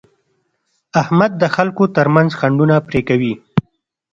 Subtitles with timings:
[1.01, 3.33] احمد د خلکو ترمنځ خنډونه پرې کوي.